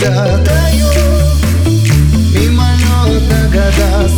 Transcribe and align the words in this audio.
Таю 0.00 0.88
мимолетно 2.32 3.50
года 3.52 4.08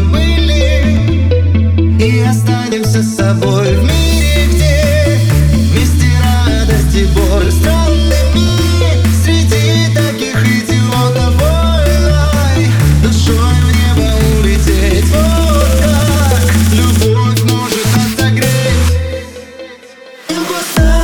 тобой 0.00 0.20
И 1.98 2.20
останемся 2.20 3.02
с 3.02 3.16
собой 3.16 3.74
в 3.76 3.82
мире, 3.82 4.46
где 4.48 5.20
Вместе 5.72 6.06
радость 6.22 6.96
и 6.96 7.04
боль. 7.06 7.50
Странными 7.50 8.48
Среди 9.22 9.94
таких 9.94 10.36
идиотов 10.42 11.34
войной. 11.36 12.68
Душой 13.02 13.36
в 13.36 13.70
небо 13.76 14.08
улететь. 14.38 15.08
Вот 15.10 15.70
как 15.80 16.44
любовь 16.72 17.42
может 17.42 17.90
отогреть. 18.16 18.88
В 20.28 20.99